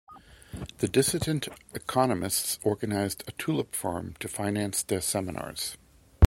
The 0.79 0.87
dissident 0.87 1.47
economists 1.75 2.57
organized 2.63 3.23
a 3.27 3.33
tulip 3.33 3.75
farm 3.75 4.15
to 4.19 4.27
finance 4.27 4.81
their 4.81 4.99
seminars. 4.99 5.77